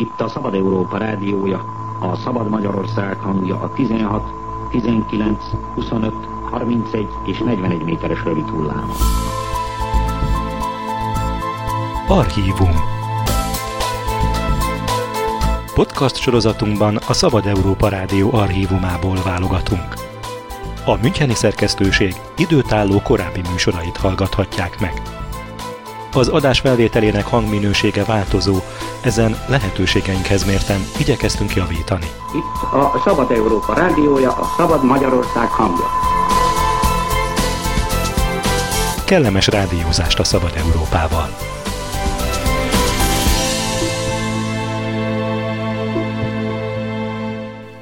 [0.00, 1.64] Itt a Szabad Európa rádiója,
[2.00, 4.22] a Szabad Magyarország hangja a 16,
[4.70, 5.44] 19,
[5.74, 6.14] 25,
[6.50, 8.90] 31 és 41 méteres rövid hullám.
[12.08, 12.70] Archívum
[15.74, 19.94] Podcast sorozatunkban a Szabad Európa Rádió archívumából válogatunk.
[20.84, 25.19] A Müncheni szerkesztőség időtálló korábbi műsorait hallgathatják meg.
[26.12, 28.56] Az adás felvételének hangminősége változó,
[29.00, 32.06] ezen lehetőségeinkhez mérten igyekeztünk javítani.
[32.34, 35.86] Itt a Szabad Európa rádiója, a Szabad Magyarország hangja.
[39.04, 41.28] Kellemes rádiózást a Szabad Európával!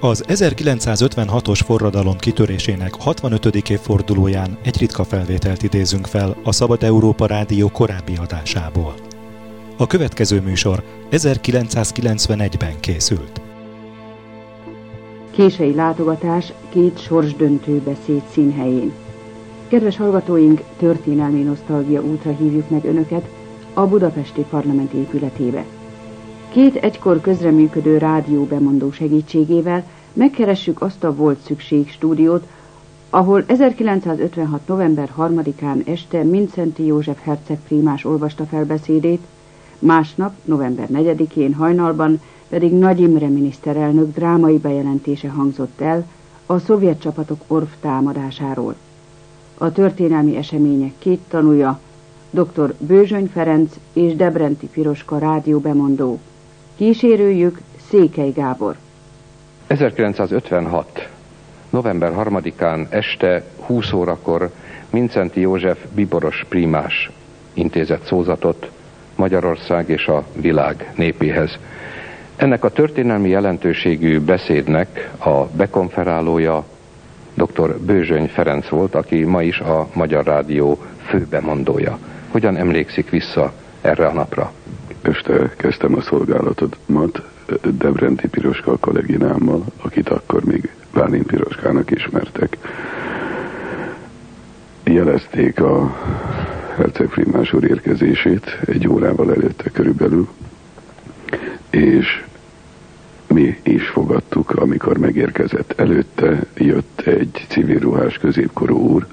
[0.00, 3.44] Az 1956-os forradalom kitörésének 65.
[3.70, 8.94] évfordulóján egy ritka felvételt idézünk fel a Szabad Európa Rádió korábbi adásából.
[9.76, 13.40] A következő műsor 1991-ben készült.
[15.30, 18.92] Kései látogatás két sorsdöntő beszéd színhelyén.
[19.68, 23.28] Kedves hallgatóink, történelmi nosztalgia útra hívjuk meg Önöket
[23.74, 25.64] a Budapesti Parlament épületébe.
[26.52, 29.84] Két egykor közreműködő rádió bemondó segítségével
[30.18, 32.46] megkeressük azt a volt szükség stúdiót,
[33.10, 34.60] ahol 1956.
[34.66, 39.20] november 3-án este Mincenti József herceg prímás olvasta fel beszédét,
[39.78, 46.06] másnap, november 4-én hajnalban pedig Nagy Imre miniszterelnök drámai bejelentése hangzott el
[46.46, 48.74] a szovjet csapatok orv támadásáról.
[49.58, 51.80] A történelmi események két tanúja,
[52.30, 52.74] dr.
[52.78, 56.18] Bőzsöny Ferenc és Debrenti Piroska rádió bemondó.
[56.76, 58.76] Kísérőjük Székely Gábor.
[59.68, 61.08] 1956.
[61.70, 64.50] november 3-án este 20 órakor
[64.90, 67.10] Mincenti József Biboros Primás
[67.52, 68.70] intézett szózatot
[69.14, 71.58] Magyarország és a világ népéhez.
[72.36, 76.64] Ennek a történelmi jelentőségű beszédnek a bekonferálója
[77.34, 77.78] dr.
[77.78, 81.98] Bőzsöny Ferenc volt, aki ma is a Magyar Rádió főbemondója.
[82.28, 84.52] Hogyan emlékszik vissza erre a napra?
[85.02, 87.22] Este kezdtem a szolgálatomat
[87.62, 92.56] Debrenti Piroska kolléginámmal, akit akkor még Bálint Piroskának ismertek.
[94.84, 95.96] Jelezték a
[96.76, 100.28] Herceg Frimás úr érkezését egy órával előtte körülbelül,
[101.70, 102.24] és
[103.26, 105.72] mi is fogadtuk, amikor megérkezett.
[105.76, 109.06] Előtte jött egy civil ruhás középkorú úr,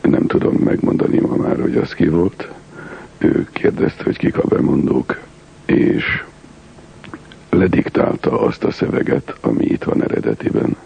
[0.00, 2.48] nem tudom megmondani ma már, hogy az ki volt.
[3.18, 5.18] Ő kérdezte, hogy kik a bemondók,
[5.66, 6.22] és
[7.60, 10.76] lediktálta azt a szöveget, ami itt van eredetiben.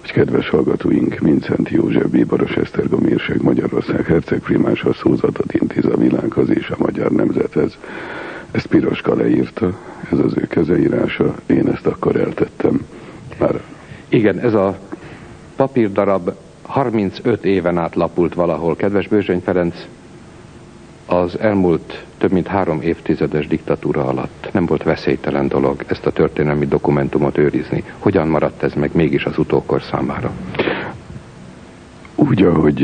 [0.00, 5.96] Hogy kedves hallgatóink, Mincent József, Bíboros Esztergom Írség, Magyarország Herceg Primás a szózatot intéz a
[5.96, 7.78] világhoz és a magyar nemzethez.
[8.50, 9.78] Ezt Piroska leírta,
[10.12, 12.86] ez az ő kezeírása, én ezt akkor eltettem.
[13.38, 13.60] Már...
[14.08, 14.78] Igen, ez a
[15.56, 16.32] papírdarab
[16.62, 18.76] 35 éven át lapult valahol.
[18.76, 19.86] Kedves Bőzsöny Ferenc,
[21.06, 26.66] az elmúlt több mint három évtizedes diktatúra alatt nem volt veszélytelen dolog ezt a történelmi
[26.66, 27.84] dokumentumot őrizni.
[27.98, 30.32] Hogyan maradt ez meg mégis az utókor számára?
[32.14, 32.80] Úgy, ahogy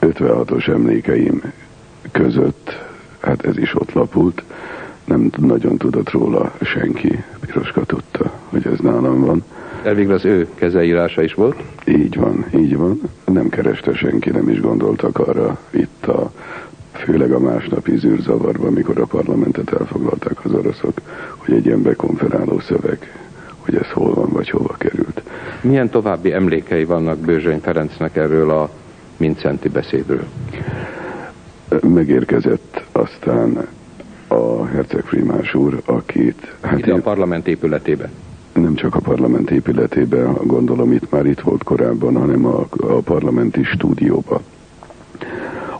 [0.00, 1.52] 56-os emlékeim
[2.10, 2.78] között,
[3.20, 4.42] hát ez is ott lapult,
[5.04, 7.24] nem nagyon tudott róla senki.
[7.40, 9.44] Piroska tudta, hogy ez nálam van.
[9.82, 11.62] Elvégre az ő kezeírása is volt?
[11.86, 13.00] Így van, így van.
[13.24, 16.30] Nem kereste senki, nem is gondoltak arra itt a
[16.94, 21.00] főleg a másnapi zűrzavarban, mikor a parlamentet elfoglalták az oroszok,
[21.36, 23.12] hogy egy ilyen bekonferáló szöveg,
[23.58, 25.22] hogy ez hol van, vagy hova került.
[25.60, 28.70] Milyen további emlékei vannak Bőzsöny Ferencnek erről a
[29.16, 30.24] Mincenti beszédről?
[31.80, 33.66] Megérkezett aztán
[34.28, 36.54] a Herceg Frimás úr, akit...
[36.60, 36.94] Hát én...
[36.94, 38.10] a parlament épületébe?
[38.52, 43.62] Nem csak a parlament épületébe, gondolom itt már itt volt korábban, hanem a, a parlamenti
[43.64, 44.40] stúdióba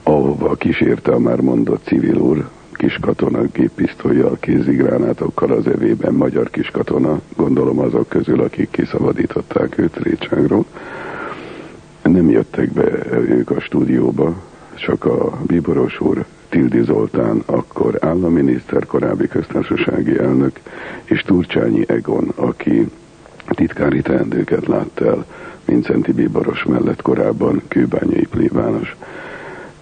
[0.05, 6.71] ahova kísérte a már mondott civil úr, kis katona géppisztolyjal, kézigránátokkal az evében magyar kis
[6.71, 10.65] katona, gondolom azok közül, akik kiszabadították őt Récságról.
[12.03, 14.35] Nem jöttek be ők a stúdióba,
[14.75, 20.61] csak a Bíboros úr, Tildi Zoltán, akkor államminiszter, korábbi köztársasági elnök,
[21.05, 22.89] és Turcsányi Egon, aki
[23.47, 25.27] titkári teendőket látta el
[25.65, 28.97] Vincenti Bíboros mellett korábban kőbányai plébános.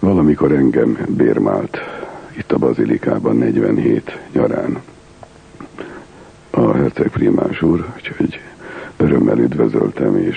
[0.03, 1.79] Valamikor engem bérmált
[2.37, 4.83] itt a Bazilikában 47 nyarán
[6.51, 8.41] a herceg primás úr, úgyhogy
[8.97, 10.37] örömmel üdvözöltem, és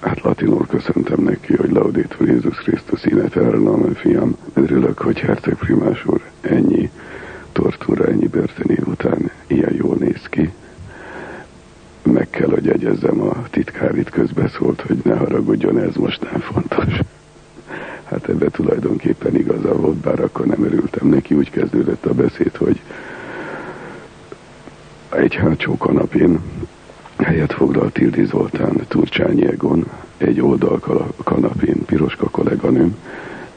[0.00, 4.36] hát latinul köszöntem neki, hogy Lauditur Jézus Krisztus in eternam, fiam.
[4.54, 6.90] Örülök, hogy herceg primás úr ennyi
[7.52, 10.52] tortúra ennyi börtöni után ilyen jól néz ki.
[12.02, 17.00] Meg kell, hogy egyezzem, a titkár itt közbeszólt, hogy ne haragudjon, ez most nem fontos.
[18.04, 21.34] Hát ebbe tulajdonképpen igaza volt, bár akkor nem örültem neki.
[21.34, 22.80] Úgy kezdődött a beszéd, hogy
[25.08, 26.40] egy hátsó kanapén
[27.16, 29.86] helyet foglalt Tildi Zoltán Turcsányi Egon,
[30.16, 30.80] egy oldal
[31.24, 32.96] kanapén Piroska kolléganőm,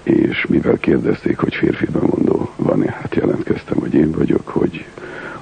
[0.04, 4.86] és mivel kérdezték, hogy férfi bemondó van-e, hát jelentkeztem, hogy én vagyok, hogy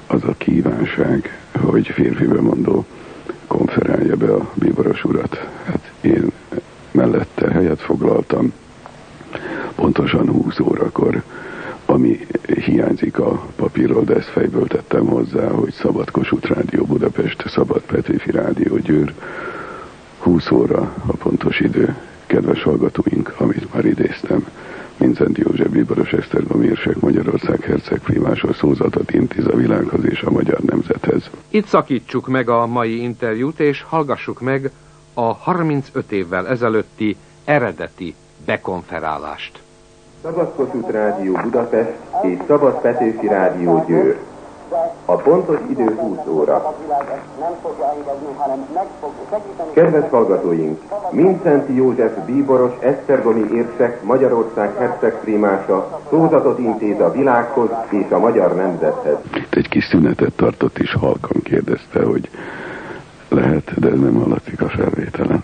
[0.08, 2.86] az a kívánság, hogy férfi bemondó
[3.48, 5.48] konferálja be a bíboros urat.
[5.64, 6.32] Hát én
[6.92, 8.54] mellette helyet foglaltam,
[9.76, 11.24] pontosan 20 órakor,
[11.86, 12.20] ami
[12.66, 18.32] hiányzik a papírról, de ezt fejből tettem hozzá, hogy Szabad Kossuth Rádió Budapest, Szabad Petőfi
[18.32, 19.14] Rádió Győr,
[20.20, 21.96] 20 óra a pontos idő.
[22.26, 24.48] Kedves hallgatóink, amit már idéztem,
[24.98, 30.60] Vincent József Bíboros Esztergom érsek Magyarország herceg primásos szózatot intéz a világhoz és a magyar
[30.60, 31.30] nemzethez.
[31.50, 34.72] Itt szakítsuk meg a mai interjút, és hallgassuk meg
[35.14, 39.65] a 35 évvel ezelőtti eredeti bekonferálást.
[40.26, 41.92] Szabad Kossuth Rádió Budapest
[42.22, 44.20] és Szabad Petőfi Rádió Győr.
[45.06, 46.76] A pontos idő 20 óra.
[49.74, 50.82] Kedves hallgatóink,
[51.12, 59.18] Mincenti József bíboros Esztergomi érsek Magyarország hercegprímása szózatot intéz a világhoz és a magyar nemzethez.
[59.34, 62.30] Itt egy kis szünetet tartott és halkan kérdezte, hogy
[63.30, 65.44] lehet, de ez nem hallatszik a felvételen.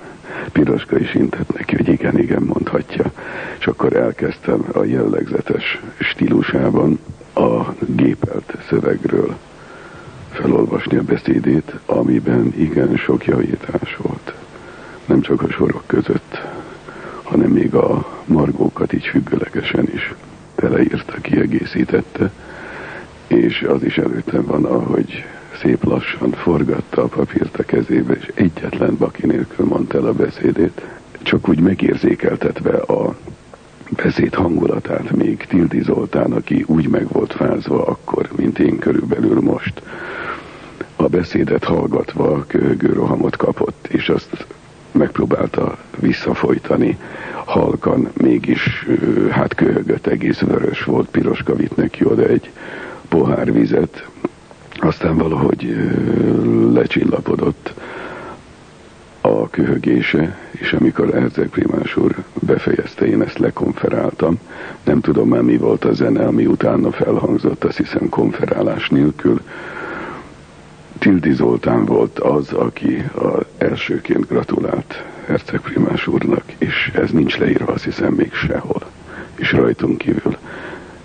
[0.52, 3.12] Piroska is intett neki, hogy igen, igen, mondhatja.
[3.60, 7.00] És akkor elkezdtem a jellegzetes stílusában
[7.34, 9.36] a gépelt szövegről
[10.32, 14.34] felolvasni a beszédét, amiben igen sok javítás volt.
[15.06, 16.42] Nem csak a sorok között,
[17.24, 20.14] hanem még a margókat így függőlegesen is
[20.56, 22.32] teleírta, kiegészítette,
[23.28, 25.26] és az is előttem van, ahogy
[25.62, 30.82] szép lassan forgatta a papírt a kezébe, és egyetlen baki nélkül mondta el a beszédét,
[31.22, 33.16] csak úgy megérzékeltetve a
[33.96, 39.82] beszéd hangulatát még Tildi Zoltán, aki úgy meg volt fázva akkor, mint én körülbelül most.
[40.96, 44.46] A beszédet hallgatva köhögő rohamot kapott, és azt
[44.92, 46.98] megpróbálta visszafolytani.
[47.46, 48.88] Halkan mégis
[49.30, 52.52] hát köhögött, egész vörös volt, piroska vitt neki oda egy
[53.08, 54.08] pohár vizet,
[54.80, 55.76] aztán valahogy
[56.74, 57.74] lecsillapodott
[59.22, 64.40] a köhögése, és amikor Erzek Primás úr befejezte, én ezt lekonferáltam.
[64.84, 69.42] Nem tudom már mi volt a zene, ami utána felhangzott, azt hiszem konferálás nélkül.
[71.00, 77.74] Tildi Zoltán volt az, aki az elsőként gratulált Herceg Primás úrnak, és ez nincs leírva,
[77.74, 78.82] azt hiszem még sehol.
[79.36, 80.38] És rajtunk kívül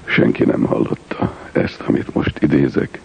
[0.05, 3.01] senki nem hallotta ezt, amit most idézek.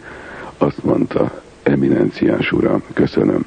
[0.62, 3.46] Azt mondta, eminenciás uram, köszönöm,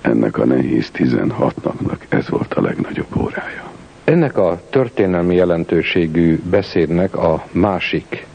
[0.00, 3.70] ennek a nehéz 16 napnak ez volt a legnagyobb órája.
[4.04, 8.26] Ennek a történelmi jelentőségű beszédnek a másik,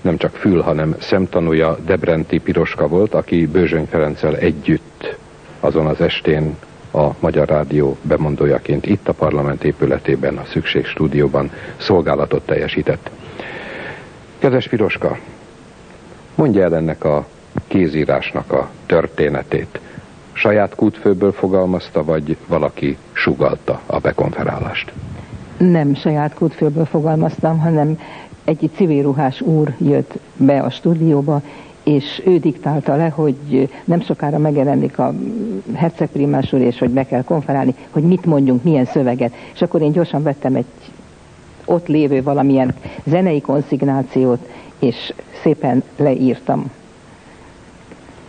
[0.00, 5.16] nem csak fül, hanem szemtanúja Debrenti Piroska volt, aki Bőzsöny Ferenccel együtt
[5.60, 6.56] azon az estén
[6.92, 13.10] a Magyar Rádió bemondójaként itt a parlament épületében, a szükség stúdióban szolgálatot teljesített.
[14.38, 15.18] Kedves Piroska,
[16.34, 17.26] mondja el ennek a
[17.74, 19.80] kézírásnak a történetét
[20.32, 24.92] saját kútfőből fogalmazta, vagy valaki sugalta a bekonferálást?
[25.58, 27.98] Nem saját kútfőből fogalmaztam, hanem
[28.44, 31.42] egy civil ruhás úr jött be a stúdióba,
[31.82, 35.14] és ő diktálta le, hogy nem sokára megjelenik a
[35.74, 39.34] hercegprimás úr, és hogy be kell konferálni, hogy mit mondjunk, milyen szöveget.
[39.54, 40.64] És akkor én gyorsan vettem egy
[41.64, 44.48] ott lévő valamilyen zenei konszignációt,
[44.78, 46.70] és szépen leírtam,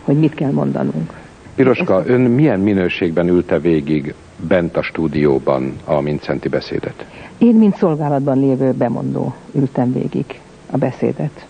[0.06, 1.12] hogy mit kell mondanunk.
[1.54, 4.14] Piroska, ön milyen minőségben ülte végig
[4.48, 7.06] bent a stúdióban a Mincenti beszédet?
[7.38, 11.46] Én, mint szolgálatban lévő bemondó ültem végig a beszédet.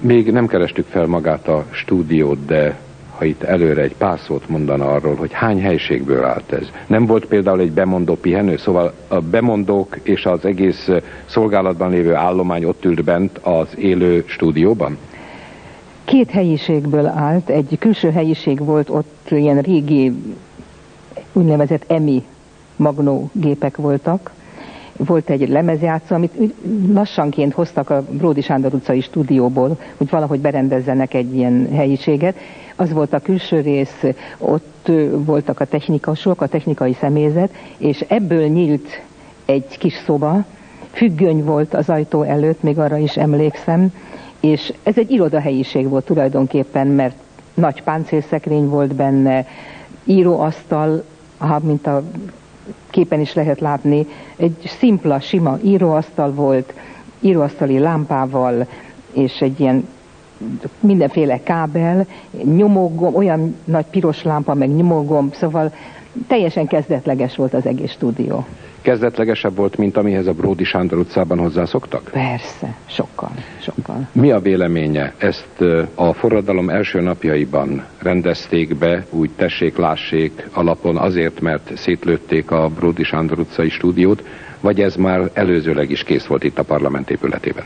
[0.00, 2.78] Még nem kerestük fel magát a stúdiót, de
[3.16, 6.70] ha itt előre egy pár szót mondana arról, hogy hány helységből állt ez.
[6.86, 10.88] Nem volt például egy bemondó pihenő, szóval a bemondók és az egész
[11.24, 14.98] szolgálatban lévő állomány ott ült bent az élő stúdióban?
[16.08, 20.12] Két helyiségből állt, egy külső helyiség volt, ott ilyen régi
[21.32, 22.22] úgynevezett EMI
[22.76, 24.32] magnó gépek voltak,
[24.96, 26.52] volt egy lemezjátszó, amit
[26.92, 32.36] lassanként hoztak a Bródi Sándor utcai stúdióból, hogy valahogy berendezzenek egy ilyen helyiséget.
[32.76, 34.04] Az volt a külső rész,
[34.38, 39.02] ott voltak a technikasok, a technikai személyzet, és ebből nyílt
[39.44, 40.44] egy kis szoba,
[40.90, 43.92] függöny volt az ajtó előtt, még arra is emlékszem,
[44.40, 47.16] és ez egy irodahelyiség volt tulajdonképpen, mert
[47.54, 49.46] nagy páncélszekrény volt benne,
[50.04, 51.04] íróasztal,
[51.62, 52.02] mint a
[52.90, 56.74] képen is lehet látni, egy szimpla, sima íróasztal volt,
[57.20, 58.66] íróasztali lámpával,
[59.12, 59.88] és egy ilyen
[60.80, 62.06] mindenféle kábel,
[62.44, 65.72] nyomogom, olyan nagy piros lámpa, meg nyomogom, szóval
[66.26, 68.46] teljesen kezdetleges volt az egész stúdió.
[68.82, 72.10] Kezdetlegesebb volt, mint amihez a Bródi Sándor utcában hozzászoktak?
[72.12, 73.30] Persze, sokkal,
[73.60, 74.08] sokkal.
[74.12, 75.14] Mi a véleménye?
[75.18, 75.60] Ezt
[75.94, 83.38] a forradalom első napjaiban rendezték be, úgy tessék-lássék alapon azért, mert szétlőtték a Bródi Sándor
[83.38, 84.22] utcai stúdiót,
[84.60, 87.64] vagy ez már előzőleg is kész volt itt a parlament épületében?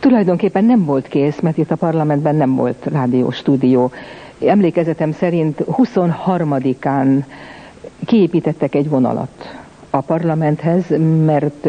[0.00, 3.90] Tulajdonképpen nem volt kész, mert itt a parlamentben nem volt rádióstúdió.
[4.46, 7.24] Emlékezetem szerint 23-án
[8.06, 9.56] kiépítettek egy vonalat
[9.90, 10.84] a parlamenthez,
[11.26, 11.68] mert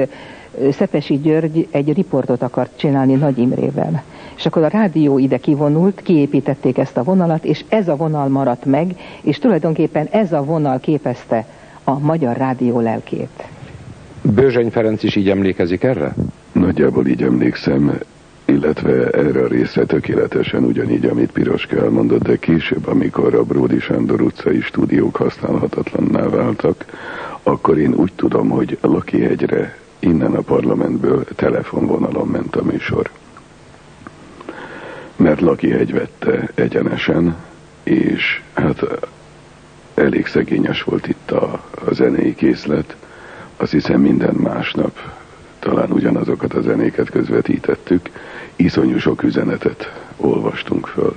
[0.72, 4.04] Szepesi György egy riportot akart csinálni Nagy Imrével.
[4.38, 8.66] És akkor a rádió ide kivonult, kiépítették ezt a vonalat, és ez a vonal maradt
[8.66, 11.46] meg, és tulajdonképpen ez a vonal képezte
[11.84, 13.44] a magyar rádió lelkét.
[14.22, 16.14] Bőzseny Ferenc is így emlékezik erre?
[16.52, 18.00] Nagyjából így emlékszem,
[18.46, 24.22] illetve erre a részre tökéletesen ugyanígy, amit Piroska elmondott, de később, amikor a Bródi Sándor
[24.22, 26.86] utcai stúdiók használhatatlanná váltak,
[27.50, 33.10] akkor én úgy tudom, hogy Lakihegyre innen a parlamentből telefonvonalon ment a műsor.
[35.16, 37.36] Mert Lakihegy vette egyenesen,
[37.84, 38.84] és hát
[39.94, 42.96] elég szegényes volt itt a, a zenei készlet.
[43.58, 45.00] Azt hiszem minden másnap
[45.60, 48.10] talán ugyanazokat a zenéket közvetítettük,
[48.56, 51.16] iszonyú sok üzenetet olvastunk föl.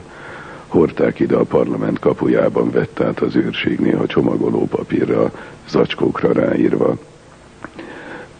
[0.72, 5.30] Hordták ide a parlament kapujában, vett át az őrség néha csomagoló papírra,
[5.68, 6.96] zacskókra ráírva.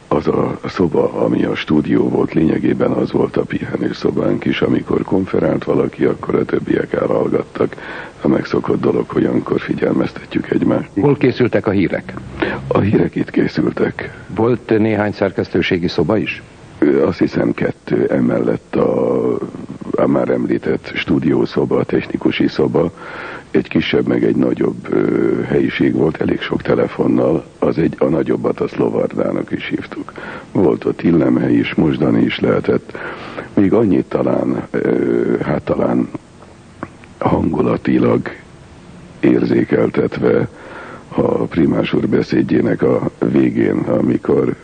[0.09, 5.65] Az a szoba, ami a stúdió volt, lényegében az volt a pihenőszobánk is, amikor konferált
[5.65, 7.77] valaki, akkor a többiek elhallgattak.
[8.21, 10.89] A megszokott dolog, hogy amikor figyelmeztetjük egymást.
[11.01, 12.15] Hol készültek a hírek?
[12.67, 14.19] A hírek itt készültek.
[14.35, 16.43] Volt néhány szerkesztőségi szoba is?
[17.05, 19.39] Azt hiszem kettő, emellett a,
[19.97, 22.93] a már említett stúdiószoba, technikusi szoba,
[23.51, 28.61] egy kisebb, meg egy nagyobb ö, helyiség volt, elég sok telefonnal, az egy, a nagyobbat
[28.61, 30.13] a Szlovardának is hívtuk.
[30.53, 32.99] Volt ott illemhely is, mosdani is lehetett.
[33.55, 36.09] Még annyit talán, ö, hát talán
[37.19, 38.29] hangulatilag
[39.21, 40.49] érzékeltetve
[41.09, 44.55] a primás úr beszédjének a végén, amikor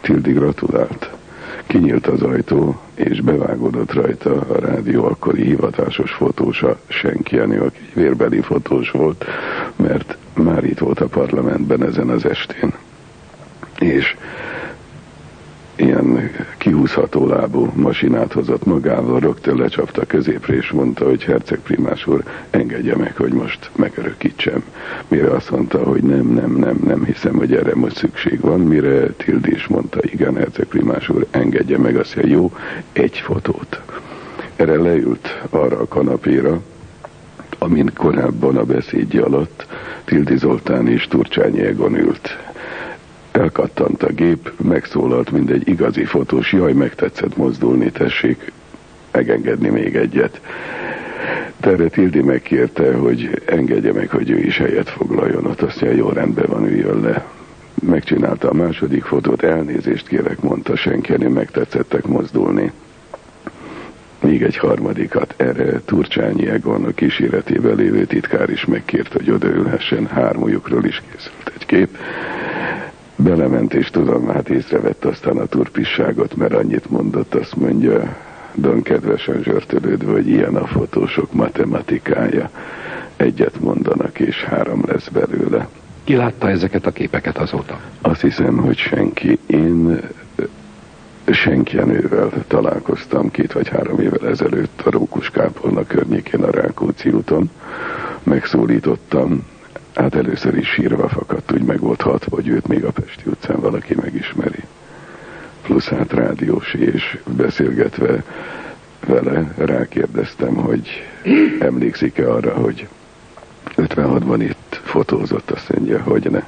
[0.00, 1.13] Tildi gratulált
[1.66, 8.40] kinyílt az ajtó, és bevágódott rajta a rádió akkori hivatásos fotósa, senki, aki egy vérbeli
[8.40, 9.24] fotós volt,
[9.76, 12.72] mert már itt volt a parlamentben ezen az estén.
[13.78, 14.16] És
[15.76, 22.22] ilyen kihúzható lábú masinát hozott magával, rögtön lecsapta középre, és mondta, hogy Herceg Primás úr,
[22.50, 24.64] engedje meg, hogy most megörökítsem.
[25.08, 28.60] Mire azt mondta, hogy nem, nem, nem, nem hiszem, hogy erre most szükség van.
[28.60, 32.52] Mire Tildi is mondta, igen, Herceg Primás úr, engedje meg, azt mondja, jó,
[32.92, 33.80] egy fotót.
[34.56, 36.60] Erre leült arra a kanapéra,
[37.58, 39.66] amin korábban a beszédje alatt
[40.04, 42.36] Tildi Zoltán és Turcsányi Egon ült
[43.36, 48.52] elkattant a gép, megszólalt, mint egy igazi fotós, jaj, megtetszett mozdulni, tessék
[49.10, 50.40] megengedni még egyet.
[51.60, 56.08] Terre Tildi megkérte, hogy engedje meg, hogy ő is helyet foglaljon, ott azt mondja, jó,
[56.08, 57.26] rendben van, üljön le.
[57.82, 62.72] Megcsinálta a második fotót, elnézést kérek, mondta senki, én megtetszettek mozdulni.
[64.20, 70.84] Még egy harmadikat, erre Turcsányi Egon a kíséretében lévő titkár is megkért, hogy odaülhessen, hármójukról
[70.84, 71.96] is készült egy kép
[73.16, 78.16] belement, és tudom, hát észrevett aztán a turpisságot, mert annyit mondott, azt mondja,
[78.54, 82.50] Don kedvesen zsörtölődve, hogy ilyen a fotósok matematikája.
[83.16, 85.68] Egyet mondanak, és három lesz belőle.
[86.04, 87.80] Ki látta ezeket a képeket azóta?
[88.00, 89.38] Azt hiszem, hogy senki.
[89.46, 90.00] Én
[91.32, 97.50] Senkjenővel találkoztam két vagy három évvel ezelőtt a Rókus Kápolna környékén a Rákóczi úton.
[98.22, 99.46] Megszólítottam,
[99.94, 103.60] Hát először is sírva fakadt, úgy meg volt hatva, hogy őt még a Pesti utcán
[103.60, 104.62] valaki megismeri.
[105.62, 108.24] Plusz hát rádiós és beszélgetve
[109.06, 110.88] vele rákérdeztem, hogy
[111.60, 112.88] emlékszik-e arra, hogy
[113.76, 116.42] 56-ban itt fotózott, azt mondja, hogy ne.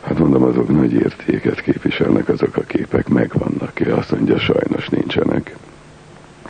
[0.00, 3.94] Hát mondom, azok nagy értéket képviselnek, azok a képek megvannak-e?
[3.94, 5.56] Azt mondja, sajnos nincsenek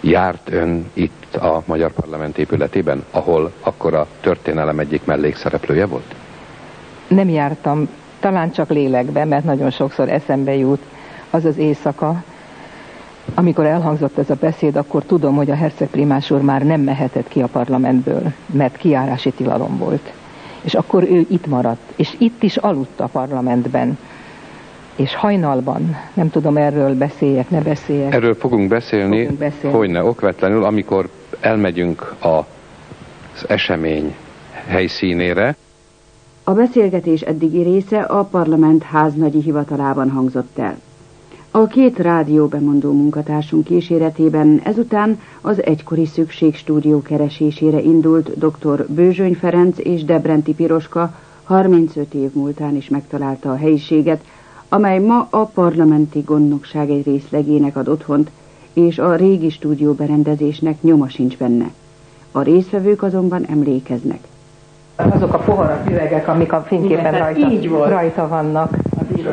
[0.05, 6.15] járt ön itt a Magyar Parlament épületében, ahol akkor a történelem egyik mellékszereplője volt?
[7.09, 7.89] Nem jártam,
[8.21, 10.83] talán csak lélekben, mert nagyon sokszor eszembe jut
[11.31, 12.23] az az éjszaka,
[13.35, 17.29] amikor elhangzott ez a beszéd, akkor tudom, hogy a herceg primás úr már nem mehetett
[17.29, 20.13] ki a parlamentből, mert kiárási tilalom volt.
[20.61, 23.99] És akkor ő itt maradt, és itt is aludt a parlamentben.
[24.97, 28.15] És hajnalban, nem tudom erről beszéljek, ne beszéljek.
[28.15, 29.77] Erről fogunk beszélni, fogunk beszélni.
[29.77, 31.09] hogy ne okvetlenül, amikor
[31.41, 34.15] elmegyünk az esemény
[34.67, 35.57] helyszínére.
[36.45, 40.79] A beszélgetés eddigi része a parlament háznagyi hivatalában hangzott el.
[41.51, 48.87] A két rádió bemondó munkatársunk kíséretében ezután az egykori szükségstúdió keresésére indult dr.
[48.89, 54.25] Bőzsöny Ferenc és Debrenti Piroska 35 év múltán is megtalálta a helyiséget,
[54.75, 58.31] amely ma a parlamenti gondnokság egy részlegének ad otthont,
[58.73, 61.71] és a régi stúdió berendezésnek nyoma sincs benne.
[62.33, 64.19] A résztvevők azonban emlékeznek.
[64.97, 67.91] Azok a poharak, üvegek, amik a fényképen Igen, rajta, így volt.
[67.91, 68.77] rajta vannak.
[69.17, 69.27] Így.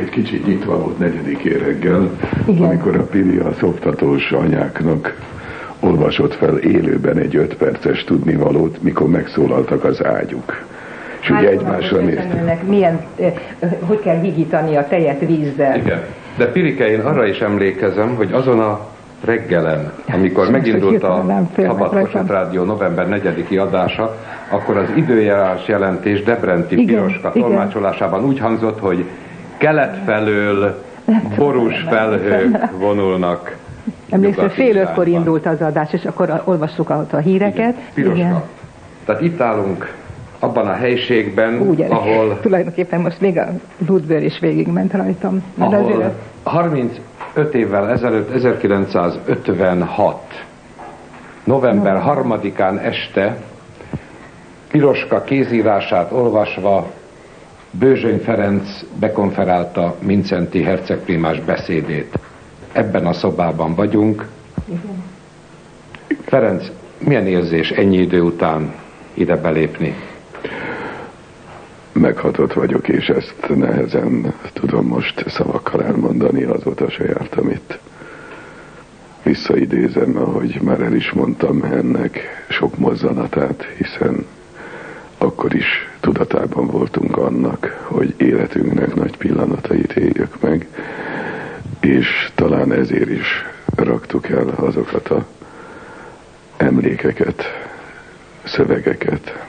[0.00, 2.10] Egy kicsit nyitva volt negyedik éreggel,
[2.46, 2.62] Igen.
[2.62, 5.16] amikor a Pili a szoptatós anyáknak
[5.80, 10.68] olvasott fel élőben egy öt perces tudnivalót, mikor megszólaltak az ágyuk.
[11.20, 12.62] És ugye egymásra néztek.
[12.66, 13.00] Milyen,
[13.80, 15.76] hogy kell higítani a tejet vízzel.
[15.76, 16.02] Igen.
[16.36, 18.88] De Pirike, én arra is emlékezem, hogy azon a
[19.24, 21.24] reggelen, amikor megindult a
[21.56, 24.16] Szabad Rádió november 4-i adása,
[24.48, 27.48] akkor az időjárás jelentés Debrenti igen, Piroska igen.
[27.48, 29.04] tolmácsolásában úgy hangzott, hogy
[29.56, 30.82] kelet felől
[31.36, 33.56] borús felhők vonulnak.
[34.10, 37.56] Emlékszem, fél ötkor indult az adás, és akkor olvassuk a, a híreket.
[37.56, 38.18] Igen, Piroska.
[38.18, 38.42] Igen.
[39.04, 39.94] Tehát itt állunk
[40.40, 42.38] abban a helységben, Úgy ahol...
[42.40, 43.48] Tulajdonképpen most még a
[43.86, 45.42] Ludbőr is végigment rajtam.
[45.54, 46.14] Mert ahol azért...
[46.42, 50.44] 35 évvel ezelőtt, 1956.
[51.44, 53.36] november 3-án este
[54.70, 56.90] Piroska kézírását olvasva
[57.70, 58.68] Bőzsöny Ferenc
[59.00, 62.18] bekonferálta Mincenti hercegprimás beszédét.
[62.72, 64.28] Ebben a szobában vagyunk.
[64.64, 65.04] Igen.
[66.24, 68.72] Ferenc, milyen érzés ennyi idő után
[69.14, 69.94] ide belépni?
[71.92, 77.78] Meghatott vagyok, és ezt nehezen tudom most szavakkal elmondani, azóta se jártam itt.
[79.22, 84.26] Visszaidézem, ahogy már el is mondtam ennek sok mozzanatát, hiszen
[85.18, 90.66] akkor is tudatában voltunk annak, hogy életünknek nagy pillanatait éljük meg,
[91.80, 95.26] és talán ezért is raktuk el azokat a
[96.56, 97.42] emlékeket,
[98.44, 99.46] szövegeket,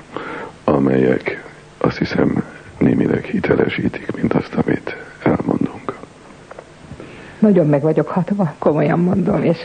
[0.64, 1.51] amelyek
[1.82, 2.44] azt hiszem
[2.78, 6.00] némileg hitelesítik, mint azt, amit elmondunk.
[7.40, 9.58] Nagyon meg vagyok hatva, komolyan mondom, és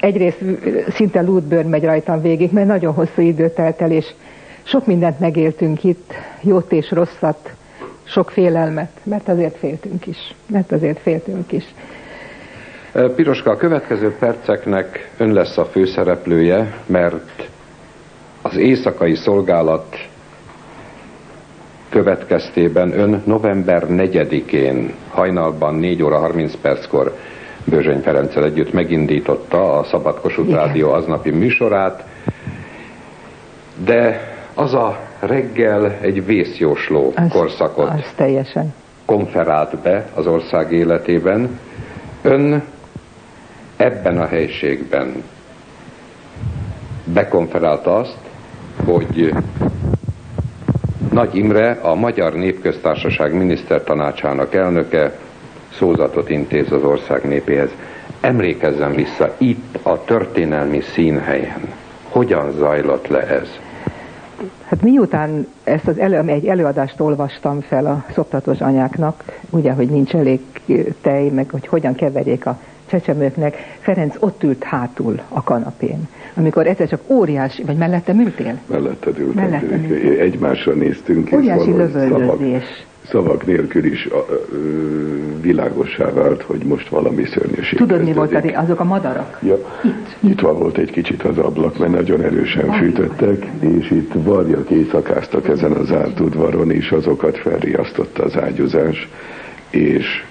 [0.00, 0.38] egyrészt
[0.88, 4.06] szinte lútbőr megy rajtam végig, mert nagyon hosszú idő telt el, és
[4.62, 7.52] sok mindent megéltünk itt, jót és rosszat,
[8.04, 11.64] sok félelmet, mert azért féltünk is, mert azért féltünk is.
[13.16, 17.48] Piroska, a következő perceknek ön lesz a főszereplője, mert
[18.42, 20.08] az éjszakai szolgálat
[21.94, 27.16] következtében ön november 4-én hajnalban 4 óra 30 perckor
[27.64, 32.04] Bőzsöny Ferenccel együtt megindította a Szabad Kossuth Rádió aznapi műsorát,
[33.84, 34.20] de
[34.54, 38.74] az a reggel egy vészjósló az, korszakot az teljesen.
[39.04, 41.58] konferált be az ország életében.
[42.22, 42.62] Ön
[43.76, 45.22] ebben a helységben
[47.04, 48.18] bekonferálta azt,
[48.84, 49.32] hogy
[51.14, 55.18] Nagy Imre, a Magyar Népköztársaság minisztertanácsának elnöke
[55.72, 57.70] szózatot intéz az ország népéhez.
[58.20, 61.60] Emlékezzen vissza itt a történelmi színhelyen.
[62.08, 63.48] Hogyan zajlott le ez?
[64.64, 70.14] Hát miután ezt az elő, egy előadást olvastam fel a szoptatós anyáknak, ugye, hogy nincs
[70.14, 70.40] elég
[71.00, 72.58] tej, meg hogy hogyan keverjék a
[72.94, 76.08] csecsemőknek, Ferenc ott ült hátul a kanapén.
[76.34, 78.58] Amikor egyszer csak óriási, vagy mellettem ültél?
[78.66, 79.44] Melletted ültem.
[79.44, 80.20] Mellettem ültél.
[80.20, 81.30] Egymásra néztünk.
[81.32, 82.62] Óriási lövöldözés.
[82.62, 82.78] Szavak,
[83.08, 84.56] szavak nélkül is a, ö,
[85.40, 89.38] világossá vált, hogy most valami szörnyűség Tudod, mi volt azok a madarak?
[89.42, 90.16] Ja, itt.
[90.20, 95.48] Nyitva volt egy kicsit az ablak, mert nagyon erősen Varjuk fűtöttek, és itt varjak éjszakáztak
[95.48, 99.08] ezen az zárt udvaron, és azokat felriasztotta az ágyúzás,
[99.70, 100.24] és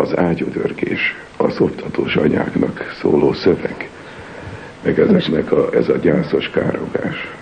[0.00, 3.88] az ágyudörgés, a szoptatós anyáknak szóló szöveg
[4.84, 7.32] meg ezeknek a, ez a gyászos károgás.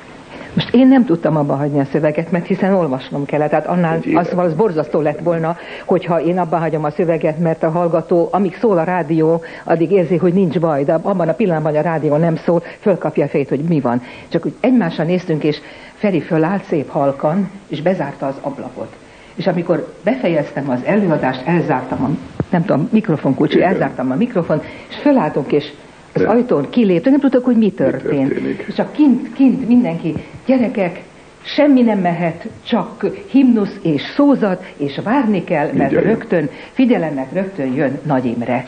[0.55, 3.51] Most én nem tudtam abba hagyni a szöveget, mert hiszen olvasnom kellett.
[3.51, 7.71] Tehát annál az, az borzasztó lett volna, hogyha én abba hagyom a szöveget, mert a
[7.71, 11.81] hallgató, amíg szól a rádió, addig érzi, hogy nincs baj, de abban a pillanatban, hogy
[11.81, 14.03] a rádió nem szól, fölkapja a fejét, hogy mi van.
[14.29, 15.61] Csak úgy egymásra néztünk, és
[15.95, 18.97] Feri fölállt szép halkan, és bezárta az ablakot.
[19.35, 25.53] És amikor befejeztem az előadást, elzártam a, nem tudom, mikrofonkulcsi, elzártam a mikrofon, és fölálltunk,
[25.53, 25.73] és
[26.13, 26.29] az De.
[26.29, 28.29] ajtón kiléptünk, nem tudok, hogy mi történt.
[28.29, 28.65] Mi történik?
[28.69, 30.15] és csak kint, kint mindenki,
[30.47, 31.03] gyerekek,
[31.43, 36.05] semmi nem mehet, csak himnusz és szózat, és várni kell, mert Mindjárt.
[36.05, 38.67] rögtön, figyelemnek rögtön jön Nagy Imre.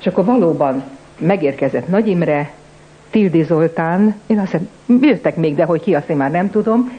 [0.00, 0.82] És akkor valóban
[1.18, 2.50] megérkezett Nagy Imre,
[3.10, 4.68] Tildi Zoltán, én azt hiszem,
[5.00, 6.92] jöttek még, de hogy ki, azt én már nem tudom,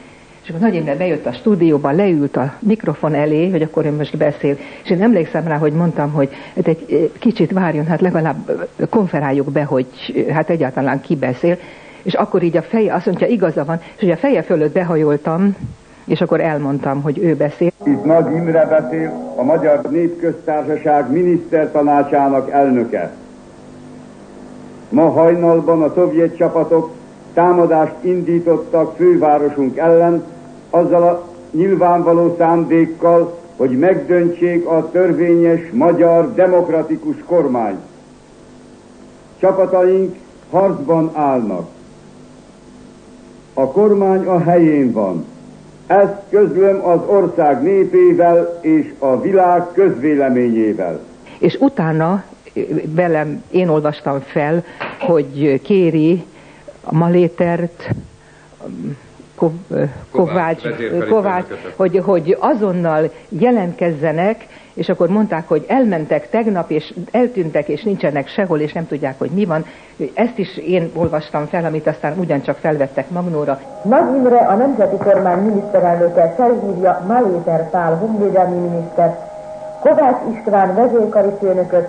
[0.45, 4.17] és akkor Nagy Imre bejött a stúdióba, leült a mikrofon elé, hogy akkor ő most
[4.17, 4.57] beszél.
[4.83, 8.87] És én emlékszem rá, hogy mondtam, hogy hát egy eh, kicsit várjon, hát legalább eh,
[8.89, 11.57] konferáljuk be, hogy eh, hát egyáltalán ki beszél.
[12.01, 15.55] És akkor így a feje, azt mondja, igaza van, és hogy a feje fölött behajoltam,
[16.05, 17.71] és akkor elmondtam, hogy ő beszél.
[17.83, 23.13] Itt Nagy Imre beszél, a Magyar Népköztársaság minisztertanácsának elnöke.
[24.89, 26.91] Ma hajnalban a szovjet csapatok
[27.33, 30.23] támadást indítottak fővárosunk ellen,
[30.75, 37.75] azzal a nyilvánvaló szándékkal, hogy megdöntsék a törvényes magyar demokratikus kormány.
[39.39, 40.15] Csapataink
[40.49, 41.67] harcban állnak.
[43.53, 45.25] A kormány a helyén van.
[45.87, 50.99] Ezt közlöm az ország népével és a világ közvéleményével.
[51.39, 52.23] És utána
[52.85, 54.63] velem én olvastam fel,
[54.99, 56.23] hogy kéri
[56.83, 57.89] a Malétert,
[60.11, 60.61] Kovács,
[61.09, 61.45] Kovács
[61.75, 68.59] hogy, hogy azonnal jelentkezzenek, és akkor mondták, hogy elmentek tegnap, és eltűntek, és nincsenek sehol,
[68.59, 69.65] és nem tudják, hogy mi van.
[70.13, 73.59] Ezt is én olvastam fel, amit aztán ugyancsak felvettek Magnóra.
[73.83, 79.17] Nagy Imre, a Nemzeti Kormány miniszterelnöke felhívja Maléter Pál honvédelmi miniszter,
[79.79, 81.87] Kovács István vezérkari főnököt,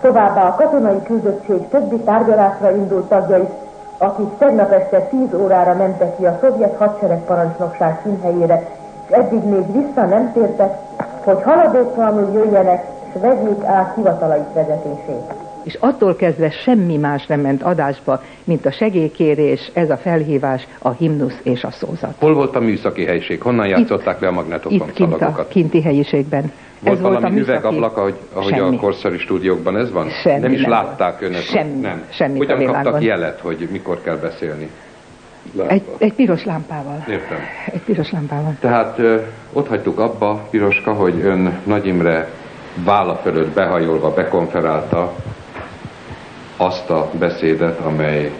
[0.00, 3.50] továbbá a katonai küldöttség többi tárgyalásra indult tagjait,
[3.98, 8.62] akik tegnap este 10 órára mentek ki a szovjet hadseregparancsnokság színhelyére,
[9.06, 10.78] és eddig még vissza nem tértek,
[11.24, 15.32] hogy haladéktalanul jöjjenek, és vegyék át hivatalaik vezetését.
[15.62, 20.90] És attól kezdve semmi más nem ment adásba, mint a segélykérés, ez a felhívás, a
[20.90, 22.14] himnusz és a szózat.
[22.18, 23.42] Hol volt a műszaki helyiség?
[23.42, 26.52] Honnan játszották itt, le a magnetofon Itt kint a kinti helyiségben.
[26.80, 30.08] Volt ez valami volt üvegablak, ahogy, ahogy a korszerű stúdiókban ez van?
[30.08, 31.40] Semmi nem is nem látták önök?
[31.40, 32.02] Semmi, nem.
[32.08, 34.70] Semmi Hogyan kaptak jelet, hogy mikor kell beszélni?
[35.66, 37.04] Egy, egy piros lámpával.
[37.08, 37.38] Értem.
[37.72, 38.56] Egy piros lámpával.
[38.60, 39.16] Tehát ö,
[39.52, 42.28] ott hagytuk abba, Piroska, hogy ön Nagy Imre
[42.84, 45.14] válla fölött behajolva bekonferálta
[46.58, 48.30] azt a beszédet, amely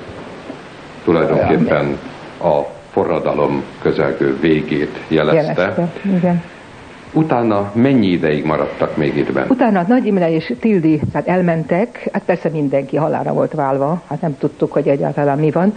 [1.05, 1.99] tulajdonképpen
[2.43, 5.63] a forradalom közelgő végét jelezte.
[5.63, 6.43] jelezte igen.
[7.13, 9.51] Utána mennyi ideig maradtak még itt bent?
[9.51, 14.39] Utána Nagy Imre és Tildi hát elmentek, hát persze mindenki halára volt válva, hát nem
[14.39, 15.75] tudtuk, hogy egyáltalán mi van.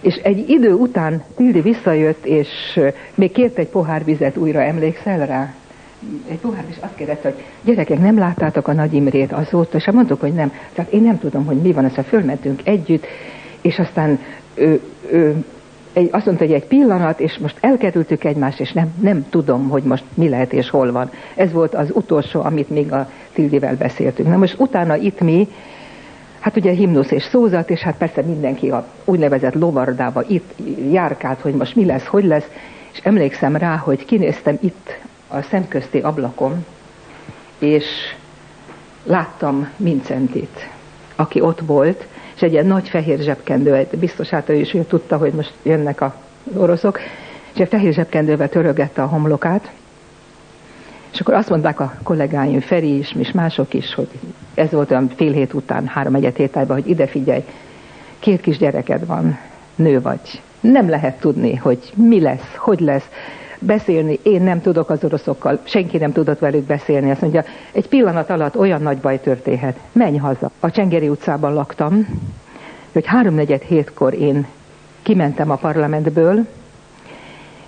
[0.00, 2.80] És egy idő után Tildi visszajött, és
[3.14, 5.54] még kért egy pohár vizet újra, emlékszel rá?
[6.28, 9.76] Egy pohár és azt kérdezte, hogy gyerekek, nem láttátok a Nagy Imrét azóta?
[9.76, 10.52] És mondtuk, hogy nem.
[10.72, 13.06] Tehát én nem tudom, hogy mi van, ezt fölmentünk együtt,
[13.60, 14.18] és aztán
[14.54, 14.80] ő,
[15.10, 15.44] ő
[15.92, 19.82] egy, azt mondta, hogy egy pillanat, és most elkerültük egymást, és nem, nem tudom, hogy
[19.82, 21.10] most mi lehet és hol van.
[21.34, 24.28] Ez volt az utolsó, amit még a Tildivel beszéltünk.
[24.28, 25.48] Na most utána itt mi,
[26.38, 30.54] hát ugye himnusz és szózat, és hát persze mindenki a úgynevezett lovardába itt
[30.90, 32.46] járkált, hogy most mi lesz, hogy lesz,
[32.92, 36.64] és emlékszem rá, hogy kinéztem itt a szemközti ablakon,
[37.58, 37.84] és
[39.04, 40.68] láttam Mincentit,
[41.16, 45.16] aki ott volt, és egy ilyen nagy fehér zsebkendő, biztos hát ő is ő tudta,
[45.16, 46.10] hogy most jönnek az
[46.56, 47.00] oroszok,
[47.52, 49.70] és egy fehér zsebkendővel törögette a homlokát,
[51.12, 54.08] és akkor azt mondták a kollégáim, Feri is, és mások is, hogy
[54.54, 57.44] ez volt olyan fél hét után, három egyet hétájban, hogy ide figyelj,
[58.18, 59.38] két kis gyereked van,
[59.74, 60.42] nő vagy.
[60.60, 63.08] Nem lehet tudni, hogy mi lesz, hogy lesz
[63.58, 67.10] beszélni, én nem tudok az oroszokkal, senki nem tudott velük beszélni.
[67.10, 69.78] Azt mondja, egy pillanat alatt olyan nagy baj történhet.
[69.92, 70.50] Menj haza.
[70.60, 72.06] A Csengeri utcában laktam,
[72.92, 74.46] hogy háromnegyed hétkor én
[75.02, 76.46] kimentem a parlamentből,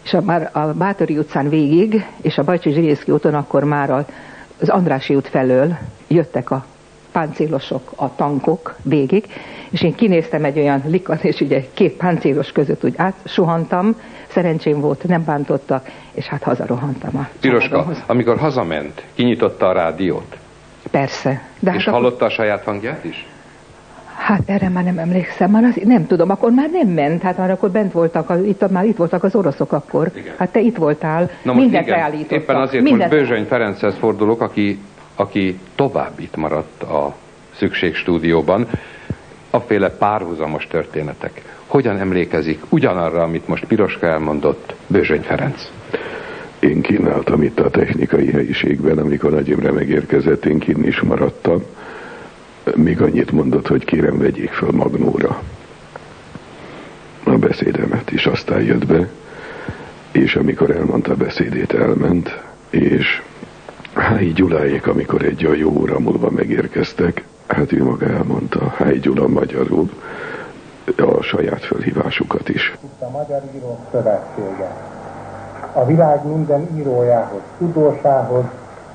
[0.02, 4.68] és a, már a Bátori utcán végig, és a Bajcsi Zsilészki úton akkor már az
[4.68, 5.76] Andrási út felől
[6.08, 6.64] jöttek a
[7.12, 9.24] páncélosok, a tankok végig,
[9.70, 13.96] és én kinéztem egy olyan likat, és ugye két páncélos között úgy átsuhantam,
[14.30, 20.36] szerencsém volt, nem bántottak, és hát hazarohantam a Piroska, amikor hazament, kinyitotta a rádiót?
[20.90, 21.42] Persze.
[21.58, 23.26] De és hát hallotta a saját hangját is?
[24.16, 27.50] Hát erre már nem emlékszem, már az, nem tudom, akkor már nem ment, hát már
[27.50, 30.10] akkor bent voltak, itt, már itt voltak az oroszok akkor.
[30.14, 30.34] Igen.
[30.38, 33.10] Hát te itt voltál, Na mindent igen, Éppen azért mindent...
[33.10, 34.78] most Bőzsöny Ferenchez fordulok, aki,
[35.14, 37.14] aki tovább itt maradt a
[37.56, 38.68] szükségstúdióban,
[39.50, 41.42] aféle párhuzamos történetek.
[41.70, 45.70] Hogyan emlékezik ugyanarra, amit most Piroska elmondott Bőzsöny Ferenc?
[46.58, 51.62] Én kínáltam itt a technikai helyiségben, amikor Nagy Imre megérkezett, én kín is maradtam.
[52.74, 55.42] Még annyit mondott, hogy kérem vegyék föl Magnóra
[57.24, 59.08] a beszédemet, és aztán jött be,
[60.12, 63.22] és amikor elmondta a beszédét, elment, és
[63.92, 69.28] Háj Gyuláék, amikor egy a jó óra múlva megérkeztek, hát ő maga elmondta, Háj Gyula
[69.28, 69.90] magyarul,
[70.98, 72.78] a saját felhívásukat is.
[72.82, 74.70] Itt a Magyar Írók Szövetsége.
[75.72, 78.44] A világ minden írójához, tudósához,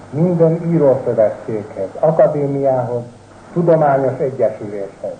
[0.10, 3.02] minden írószövetséghez, akadémiához,
[3.54, 5.16] tudományos egyesüléshez.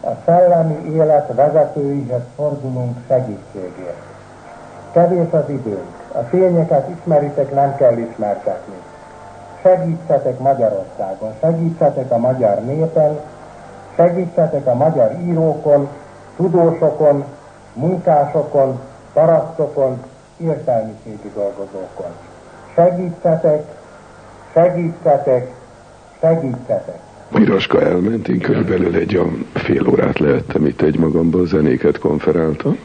[0.00, 4.02] A szellemi élet vezetőihez fordulunk segítségért.
[4.92, 8.74] Kevés az időnk, a tényeket ismeritek, nem kell ismertetni.
[9.62, 13.20] Segítsetek Magyarországon, segítsetek a magyar népen,
[13.96, 15.88] segítsetek a magyar írókon,
[16.36, 17.24] tudósokon,
[17.72, 18.80] munkásokon,
[19.12, 20.02] parasztokon,
[20.36, 22.10] értelmiségi dolgozókon.
[22.74, 23.64] Segítsetek,
[24.52, 25.52] segítsetek,
[26.20, 26.98] segítsetek.
[27.32, 32.78] Piroska elment, én körülbelül egy olyan fél órát lehettem itt egy magamban, zenéket konferáltam.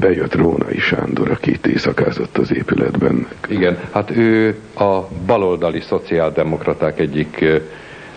[0.00, 3.28] Bejött Rónai Sándor, aki itt éjszakázott az épületben.
[3.48, 7.44] Igen, hát ő a baloldali szociáldemokraták egyik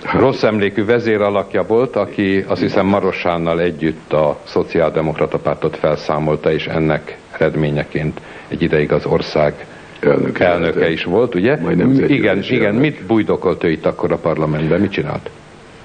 [0.03, 7.17] rossz emlékű vezéralakja volt, aki azt hiszem Marosánnal együtt a szociáldemokrata pártot felszámolta, és ennek
[7.31, 9.65] eredményeként egy ideig az ország
[9.99, 11.57] elnöke, elnöke is volt, ugye?
[12.07, 15.29] Igen, igen, mit bújdokolt ő itt akkor a parlamentben, mit csinált?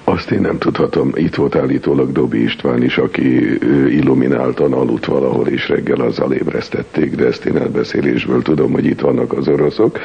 [0.03, 1.11] Azt én nem tudhatom.
[1.13, 3.57] Itt volt állítólag Dobi István is, aki
[3.89, 9.33] illumináltan aludt valahol, és reggel azzal ébresztették, de ezt én elbeszélésből tudom, hogy itt vannak
[9.33, 9.99] az oroszok,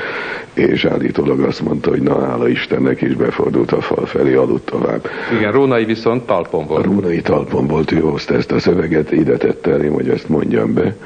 [0.54, 5.08] és állítólag azt mondta, hogy na, hála Istennek is befordult a fal felé, aludt tovább.
[5.38, 6.86] Igen, Rónai viszont talpon volt.
[6.86, 10.74] A Rónai talpon volt, ő hozta ezt a szöveget, ide tette elém, hogy ezt mondjam
[10.74, 10.96] be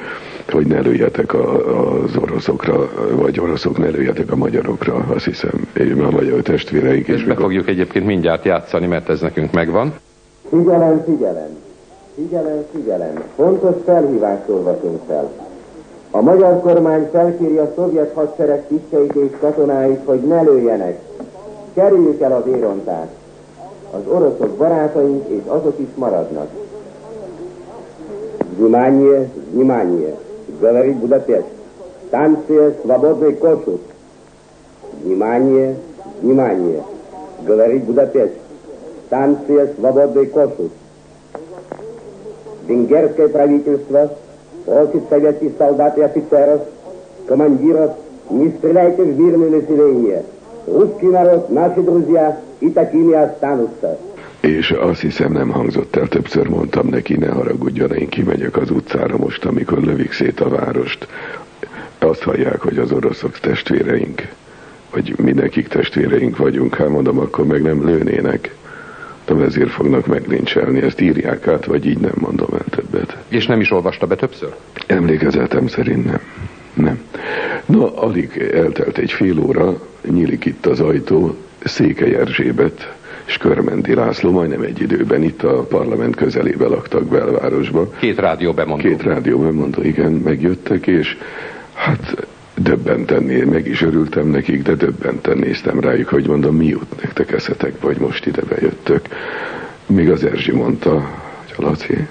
[0.52, 1.54] hogy ne lőjetek a,
[2.02, 7.08] az oroszokra, vagy oroszok ne lőjetek a magyarokra, azt hiszem, én a magyar testvéreik.
[7.08, 9.94] És, és be fogjuk egyébként mindjárt játszani, mert ez nekünk megvan.
[10.48, 11.56] Figyelem, figyelem!
[12.14, 13.22] Figyelem, figyelem!
[13.36, 15.30] Fontos felhívást olvasunk fel.
[16.10, 20.98] A magyar kormány felkéri a szovjet hadsereg tiszteit és katonáit, hogy ne lőjenek.
[21.74, 23.12] Kerüljük el a vérontást.
[23.90, 26.48] Az oroszok barátaink és azok is maradnak.
[28.56, 30.16] Внимание, внимание!
[30.63, 31.47] Говорит Будапешт.
[32.07, 33.81] Станция «Свободный Кошут».
[35.03, 35.75] Внимание,
[36.21, 36.81] внимание,
[37.45, 38.35] говорит Будапешт.
[39.07, 40.71] Станция «Свободный Кошут».
[42.65, 44.09] Венгерское правительство
[44.65, 46.61] просит советских солдат и офицеров,
[47.27, 47.91] командиров,
[48.29, 50.23] не стреляйте в мирное население.
[50.65, 53.97] Русский народ, наши друзья, и такими останутся.
[54.43, 59.17] És azt hiszem nem hangzott el, többször mondtam neki, ne haragudjon, én kimegyek az utcára
[59.17, 61.07] most, amikor lövik szét a várost.
[61.97, 64.27] Azt hallják, hogy az oroszok testvéreink,
[64.91, 68.55] vagy mindenkik testvéreink vagyunk, hát mondom, akkor meg nem lőnének.
[69.25, 73.17] De ezért fognak meglincselni, ezt írják át, vagy így nem mondom el többet.
[73.27, 74.53] És nem is olvasta be többször?
[74.87, 76.19] Emlékezetem szerint nem.
[76.73, 77.01] Nem.
[77.65, 79.79] Na, alig eltelt egy fél óra,
[80.09, 82.93] nyílik itt az ajtó, Székely Erzsébet
[83.25, 87.89] és Körmenti László majdnem egy időben itt a parlament közelébe laktak belvárosba.
[87.99, 88.87] Két rádió bemondó.
[88.87, 91.17] Két rádió bemondó, igen, megjöttek, és
[91.73, 97.31] hát döbbenten, meg is örültem nekik, de döbbenten néztem rájuk, hogy mondom, mi jut nektek
[97.31, 99.01] eszetek, vagy most ide bejöttök.
[99.85, 101.09] Még az Erzsi mondta,
[101.55, 102.07] hogy Laci,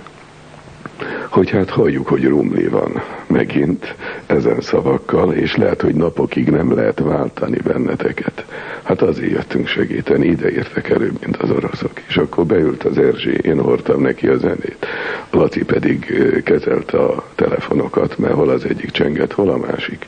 [1.33, 3.95] hogy hát halljuk, hogy rumli van megint
[4.27, 8.45] ezen szavakkal, és lehet, hogy napokig nem lehet váltani benneteket.
[8.83, 11.92] Hát azért jöttünk segíteni, ide értek előbb, mint az oroszok.
[12.09, 14.87] És akkor beült az Erzsé, én hordtam neki a zenét.
[15.31, 20.07] Laci pedig kezelte a telefonokat, mert hol az egyik csenget, hol a másik.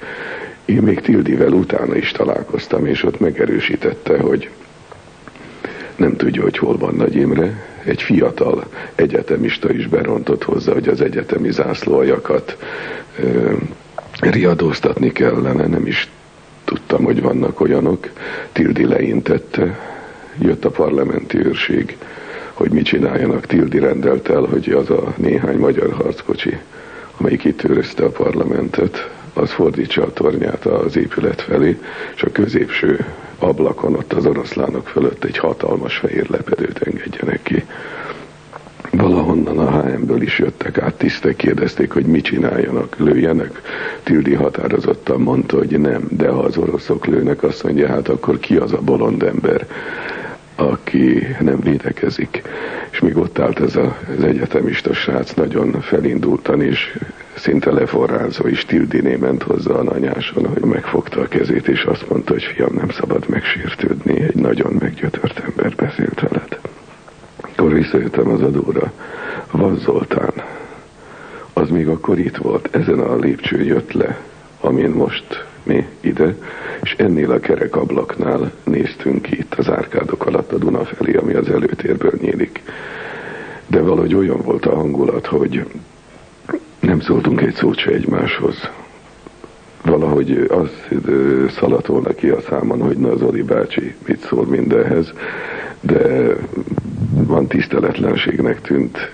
[0.65, 4.51] Én még Tildivel utána is találkoztam, és ott megerősítette, hogy
[5.96, 11.00] nem tudja, hogy hol van Nagy Imre, egy fiatal egyetemista is berontott hozzá, hogy az
[11.00, 12.57] egyetemi zászlóajakat
[13.18, 13.52] ö,
[14.20, 16.09] riadóztatni kellene, nem is
[16.64, 18.09] tudtam, hogy vannak olyanok.
[18.52, 19.78] Tildi leintette,
[20.38, 21.96] jött a parlamenti őrség,
[22.52, 23.46] hogy mit csináljanak.
[23.46, 26.59] Tildi rendelt el, hogy az a néhány magyar harckocsi,
[27.16, 31.78] amelyik itt őrizte a parlamentet, az fordítsa a tornyát az épület felé,
[32.14, 33.04] és a középső
[33.38, 37.64] ablakon ott az oroszlánok fölött egy hatalmas fehér lepedőt engedjenek ki.
[38.90, 43.61] Valahonnan a HM-ből is jöttek át tisztek, kérdezték, hogy mit csináljanak, lőjenek.
[44.03, 48.57] Tildi határozottan mondta, hogy nem, de ha az oroszok lőnek, azt mondja, hát akkor ki
[48.57, 49.66] az a bolond ember,
[50.55, 52.43] aki nem védekezik.
[52.90, 56.99] És még ott állt ez a, az egyetemista srác nagyon felindultan, és
[57.35, 62.33] szinte leforrázva is Tildiné ment hozzá a nanyáson, hogy megfogta a kezét, és azt mondta,
[62.33, 66.59] hogy fiam, nem szabad megsértődni, egy nagyon meggyötört ember beszélt veled.
[67.37, 68.93] Akkor visszajöttem az adóra.
[69.51, 70.33] Van Zoltán.
[71.53, 74.19] Az még akkor itt volt, ezen a lépcsőn jött le,
[74.61, 76.35] amin most mi ide,
[76.83, 81.48] és ennél a kerekablaknál néztünk ki itt az árkádok alatt a Duna felé, ami az
[81.48, 82.62] előtérből nyílik.
[83.66, 85.66] De valahogy olyan volt a hangulat, hogy
[86.81, 88.70] nem szóltunk egy szót se egymáshoz.
[89.83, 90.70] Valahogy az
[91.50, 95.12] szaladt volna ki a számon, hogy na Zoli bácsi mit szól mindenhez,
[95.81, 96.35] de
[97.11, 99.11] van tiszteletlenségnek tűnt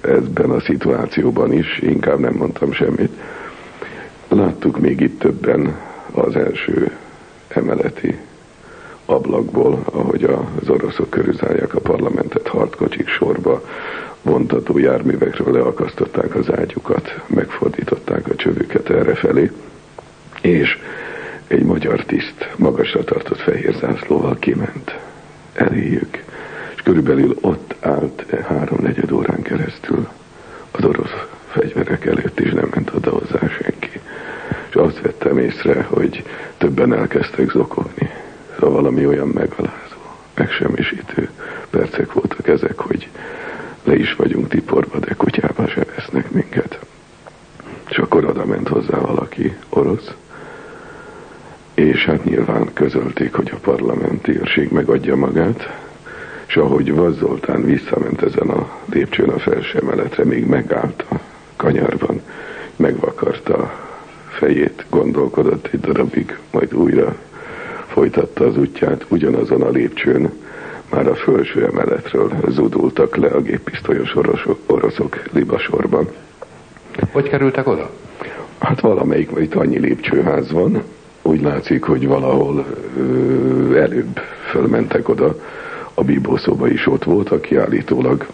[0.00, 3.12] ebben a szituációban is, inkább nem mondtam semmit.
[4.28, 5.76] Láttuk még itt többen
[6.12, 6.96] az első
[7.48, 8.18] emeleti
[9.04, 13.62] ablakból, ahogy az oroszok körülzálják a parlamentet hardkocsik sorba,
[14.22, 19.50] vontató járművekről leakasztották az ágyukat, megfordították a csövüket errefelé,
[20.40, 20.78] és
[21.46, 24.98] egy magyar tiszt magasra tartott fehér zászlóval kiment.
[25.52, 26.24] Eléjük.
[26.74, 30.08] És körülbelül ott állt háromnegyed órán keresztül
[30.70, 33.77] az orosz fegyverek előtt, és nem ment oda hozzá senki.
[34.78, 36.24] Azt vettem észre, hogy
[36.58, 38.10] többen elkezdtek zokogni.
[38.54, 39.96] Szóval valami olyan megalázó,
[40.34, 41.30] megsemmisítő
[41.70, 43.08] percek voltak ezek, hogy
[43.84, 46.78] le is vagyunk tiporva, de kutyába se vesznek minket.
[47.88, 50.14] És akkor oda ment hozzá valaki, orosz,
[51.74, 55.78] és hát nyilván közölték, hogy a parlamenti őrség megadja magát,
[56.46, 61.14] és ahogy Vaz Zoltán visszament ezen a lépcsőn a felső emeletre, még megállt a
[61.56, 62.22] kanyarban,
[62.76, 63.86] megvakarta
[64.38, 67.16] fejét, gondolkodott egy darabig, majd újra
[67.86, 70.32] folytatta az útját ugyanazon a lépcsőn,
[70.90, 76.08] már a felső emeletről zudultak le a géppisztolyos oroszok, oroszok libasorban.
[77.12, 77.90] Hogy kerültek oda?
[78.58, 80.82] Hát valamelyik, itt annyi lépcsőház van,
[81.22, 84.20] úgy látszik, hogy valahol ö, előbb
[84.50, 85.34] fölmentek oda,
[85.94, 88.26] a bíbószoba is ott volt, aki állítólag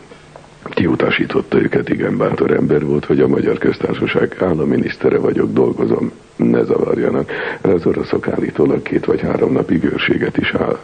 [0.69, 7.31] kiutasította őket, igen bátor ember volt, hogy a Magyar Köztársaság államminisztere vagyok, dolgozom, ne zavarjanak.
[7.61, 10.79] Az oroszok állítólag két vagy három napig őrséget is áll,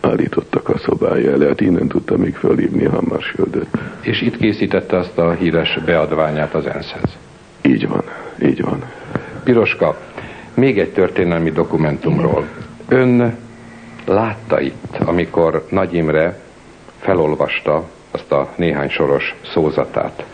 [0.00, 3.66] állítottak a szobája elé, hát innen tudta még fölhívni Hammarsjöldöt.
[4.00, 7.16] És itt készítette azt a híres beadványát az ENSZ-hez.
[7.62, 8.02] Így van,
[8.42, 8.84] így van.
[9.44, 9.98] Piroska,
[10.54, 12.46] még egy történelmi dokumentumról.
[12.88, 13.36] Ön
[14.06, 16.40] látta itt, amikor Nagy Imre
[17.00, 20.24] felolvasta azt a néhány soros szózatát.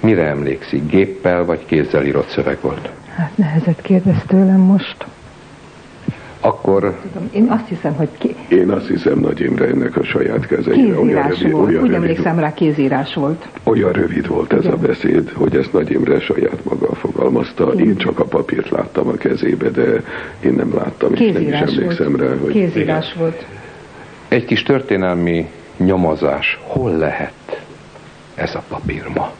[0.00, 0.90] Mire emlékszik?
[0.90, 2.90] Géppel vagy kézzel írott szöveg volt?
[3.16, 5.06] Hát nehezet kérdez tőlem most.
[6.40, 6.98] Akkor...
[7.12, 8.34] Tudom, én azt hiszem, hogy ki...
[8.48, 10.94] Én azt hiszem Nagy Imre a saját kezeire.
[10.94, 11.66] Kézírás rövid, volt.
[11.66, 13.48] Úgy rövid, emlékszem rá, kézírás volt.
[13.62, 14.72] Olyan rövid volt ez Igen.
[14.72, 17.70] a beszéd, hogy ezt Nagy Imre saját maga fogalmazta.
[17.72, 17.86] Igen.
[17.86, 20.02] Én csak a papírt láttam a kezébe, de
[20.40, 22.20] én nem láttam, kézírás és nem is emlékszem volt.
[22.20, 22.52] rá, hogy...
[22.52, 23.18] Kézírás Igen.
[23.18, 23.46] volt.
[24.28, 25.48] Egy kis történelmi
[25.78, 26.58] nyomozás.
[26.62, 27.62] Hol lehet
[28.34, 29.32] ez a papír ma?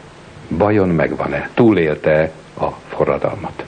[0.47, 1.49] Vajon megvan-e?
[1.53, 3.63] Túlélte a forradalmat?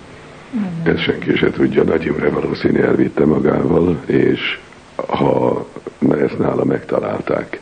[0.84, 4.60] Ezt senki se tudja, Nagy Imre valószínű elvitte magával, és
[5.08, 5.66] ha
[6.10, 7.60] ezt nála megtalálták,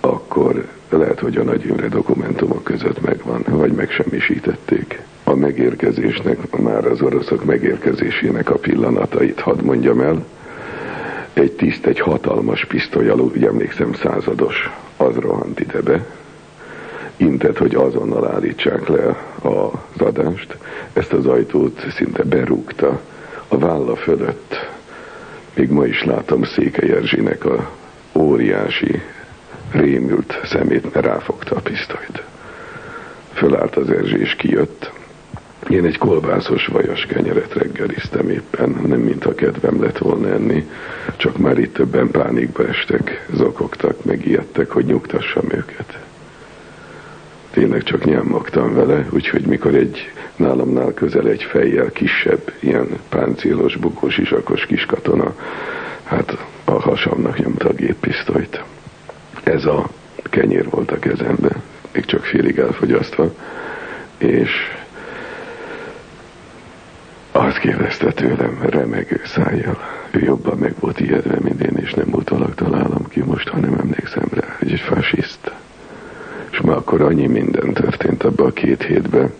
[0.00, 5.02] akkor lehet, hogy a Nagy Imre dokumentumok között megvan, vagy megsemmisítették.
[5.24, 10.24] A megérkezésnek, már az oroszok megérkezésének a pillanatait hadd mondjam el.
[11.38, 16.04] Egy tiszt, egy hatalmas pisztolyal, úgy emlékszem százados, az rohant idebe,
[17.16, 20.56] intett, hogy azonnal állítsák le az adást.
[20.92, 23.00] Ezt az ajtót szinte berúgta
[23.48, 24.68] a válla fölött.
[25.54, 27.70] Még ma is látom Székely Erzsinek a
[28.12, 29.02] óriási
[29.70, 32.22] rémült szemét, mert ráfogta a pisztolyt.
[33.32, 34.92] Fölállt az Erzsi és kijött.
[35.68, 40.68] Én egy kolbászos vajas kenyeret reggeliztem éppen, nem mintha kedvem lett volna enni,
[41.16, 45.98] csak már itt többen pánikba estek, zokogtak, megijedtek, hogy nyugtassam őket
[47.58, 54.18] tényleg csak nyámogtam vele, úgyhogy mikor egy nálamnál közel egy fejjel kisebb, ilyen páncélos, bukós,
[54.18, 55.34] isakos kis katona,
[56.04, 58.62] hát a hasamnak nyomta a géppisztolyt.
[59.42, 59.88] Ez a
[60.22, 63.34] kenyér volt a kezemben, még csak félig elfogyasztva,
[64.18, 64.50] és
[67.38, 69.78] Azt kérdezte tőlem remegő szájjal.
[70.10, 74.28] Ő jobban meg volt ijedve, mint én, és nem utólag találom ki most, hanem emlékszem
[74.30, 75.50] rá, hogy egy fasiszt.
[76.50, 79.32] És már akkor annyi minden történt abban a két hétben,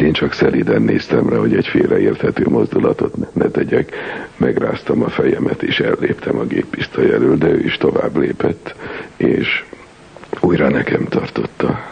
[0.00, 3.94] én csak szeliden néztem rá, hogy egy félreérthető mozdulatot ne tegyek.
[4.36, 8.74] Megráztam a fejemet, és elléptem a géppisztoly elől, de ő is tovább lépett,
[9.16, 9.64] és
[10.40, 11.91] újra nekem tartotta.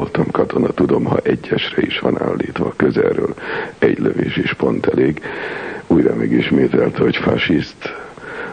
[0.00, 3.34] Voltam katona, tudom, ha egyesre is van állítva közelről,
[3.78, 5.22] egy lövés is pont elég.
[5.86, 7.94] Újra megismételte, hogy fasiszt,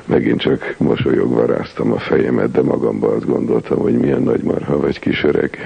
[0.06, 5.00] megint csak mosolyogva ráztam a fejemet, de magamban azt gondoltam, hogy milyen nagy marha vagy
[5.00, 5.58] kis öreg.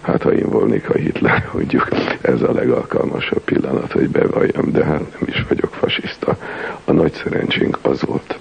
[0.00, 1.88] Hát ha én volnék a Hitler, mondjuk
[2.20, 6.36] ez a legalkalmasabb pillanat, hogy bevalljam, de hát nem is vagyok fasiszta.
[6.84, 8.38] A nagy szerencsénk az volt,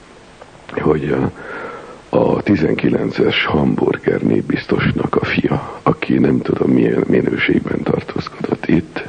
[0.72, 1.32] hogy a,
[2.14, 9.04] a 19-es hamburger népbiztosnak a fia, aki nem tudom milyen minőségben tartózkodott itt,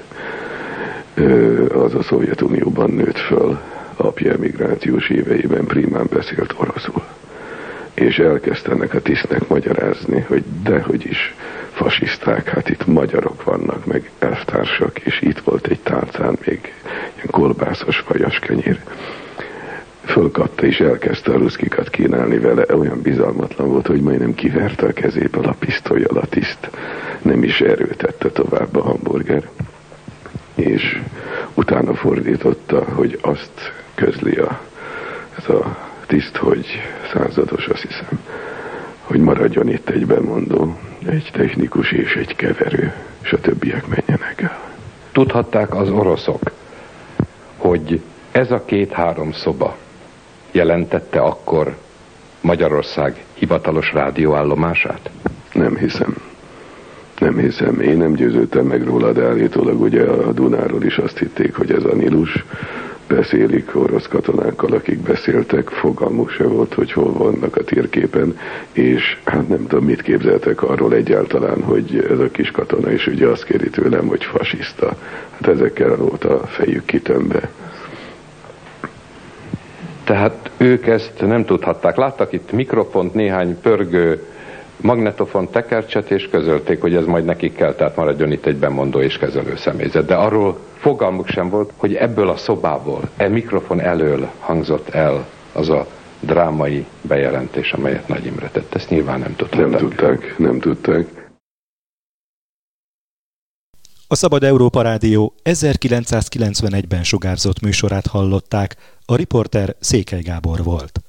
[1.74, 3.58] az a Szovjetunióban nőtt föl,
[3.96, 7.02] apja emigrációs éveiben primán beszélt oroszul.
[7.94, 11.34] És elkezdte ennek a tisztnek magyarázni, hogy dehogy is
[11.72, 16.74] fasiszták, hát itt magyarok vannak, meg elvtársak, és itt volt egy tárcán még
[17.14, 18.80] ilyen kolbászos vajas kenyér.
[20.04, 25.44] Fölkapta és elkezdte a ruszkikat kínálni vele, olyan bizalmatlan volt, hogy majdnem kiverte a kezéből
[25.44, 26.70] a pisztolyjal a tiszt.
[27.22, 29.48] Nem is erőtette tovább a hamburger.
[30.54, 31.02] És
[31.54, 34.60] utána fordította, hogy azt közli a,
[35.38, 36.66] ez a tiszt, hogy
[37.12, 38.20] százados, azt hiszem,
[39.02, 42.92] hogy maradjon itt egy bemondó, egy technikus és egy keverő,
[43.22, 44.60] és a többiek menjenek el.
[45.12, 46.50] Tudhatták az oroszok,
[47.56, 48.00] hogy
[48.32, 49.76] ez a két-három szoba
[50.52, 51.76] jelentette akkor
[52.40, 55.10] Magyarország hivatalos rádióállomását?
[55.52, 56.16] Nem hiszem.
[57.18, 57.80] Nem hiszem.
[57.80, 61.84] Én nem győződtem meg róla, de állítólag ugye a Dunáról is azt hitték, hogy ez
[61.84, 62.44] a Nilus,
[63.14, 68.38] beszélik orosz katonákkal, akik beszéltek, fogalmuk se volt, hogy hol vannak a térképen,
[68.72, 73.26] és hát nem tudom, mit képzeltek arról egyáltalán, hogy ez a kis katona is ugye
[73.26, 74.96] azt kéri tőlem, hogy fasiszta.
[75.30, 77.50] Hát ezekkel volt a fejük kitömbe.
[80.12, 81.96] Tehát ők ezt nem tudhatták.
[81.96, 84.26] Láttak itt mikrofont, néhány pörgő
[84.76, 89.18] magnetofon tekercset, és közölték, hogy ez majd nekik kell, tehát maradjon itt egy bemondó és
[89.18, 90.06] kezelő személyzet.
[90.06, 95.68] De arról fogalmuk sem volt, hogy ebből a szobából, e mikrofon elől hangzott el az
[95.68, 95.86] a
[96.20, 98.74] drámai bejelentés, amelyet Nagy Imre tett.
[98.74, 99.60] Ezt nyilván nem tudták.
[99.60, 101.21] Nem tudták, nem tudták.
[104.12, 111.00] A Szabad Európa Rádió 1991-ben sugárzott műsorát hallották, a riporter Székely Gábor volt.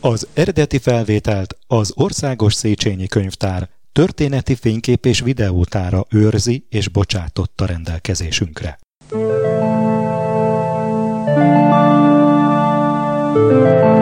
[0.00, 8.78] Az eredeti felvételt az Országos Széchenyi Könyvtár történeti fénykép és videótára őrzi és bocsátotta rendelkezésünkre.
[13.34, 13.99] Música